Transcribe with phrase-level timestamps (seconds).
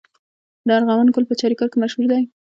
[0.67, 2.23] د ارغوان ګل په چاریکار کې مشهور دی.